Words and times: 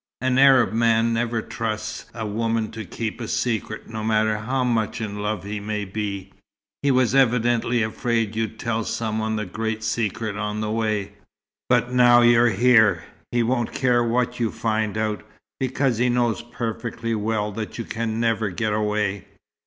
An 0.19 0.39
Arab 0.39 0.73
man 0.73 1.13
never 1.13 1.43
trusts 1.43 2.05
a 2.15 2.25
woman 2.25 2.71
to 2.71 2.85
keep 2.85 3.21
a 3.21 3.27
secret, 3.27 3.87
no 3.87 4.03
matter 4.03 4.35
how 4.39 4.63
much 4.63 4.99
in 4.99 5.19
love 5.19 5.43
he 5.43 5.59
may 5.59 5.85
be. 5.85 6.33
He 6.81 6.89
was 6.89 7.13
evidently 7.13 7.83
afraid 7.83 8.35
you'd 8.35 8.57
tell 8.57 8.83
some 8.83 9.19
one 9.19 9.35
the 9.35 9.45
great 9.45 9.83
secret 9.83 10.35
on 10.37 10.59
the 10.59 10.71
way. 10.71 11.11
But 11.69 11.91
now 11.93 12.21
you're 12.21 12.49
here, 12.49 13.03
he 13.31 13.43
won't 13.43 13.73
care 13.73 14.03
what 14.03 14.39
you 14.39 14.49
find 14.49 14.97
out, 14.97 15.21
because 15.59 15.99
he 15.99 16.09
knows 16.09 16.41
perfectly 16.41 17.13
well 17.13 17.51
that 17.51 17.77
you 17.77 17.83
can 17.85 18.19
never 18.19 18.49
get 18.49 18.73
away." 18.73 19.27